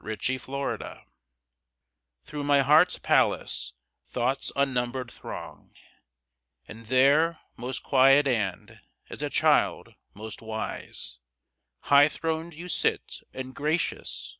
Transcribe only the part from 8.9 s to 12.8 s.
as a child, most wise, High throned you